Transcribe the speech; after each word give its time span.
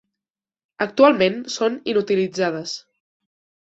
Actualment 0.85 1.39
són 1.59 1.79
inutilitzades. 1.97 2.79